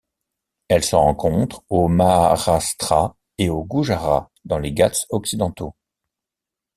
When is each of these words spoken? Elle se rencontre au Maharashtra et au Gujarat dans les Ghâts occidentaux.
Elle 0.67 0.83
se 0.83 0.95
rencontre 0.95 1.63
au 1.69 1.87
Maharashtra 1.87 3.15
et 3.37 3.51
au 3.51 3.63
Gujarat 3.63 4.31
dans 4.45 4.57
les 4.57 4.73
Ghâts 4.73 5.05
occidentaux. 5.11 5.75